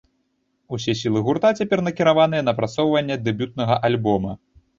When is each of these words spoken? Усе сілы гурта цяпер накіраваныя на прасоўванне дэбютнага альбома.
Усе 0.77 0.95
сілы 1.01 1.19
гурта 1.27 1.51
цяпер 1.63 1.83
накіраваныя 1.89 2.47
на 2.47 2.55
прасоўванне 2.61 3.19
дэбютнага 3.29 3.79
альбома. 3.93 4.31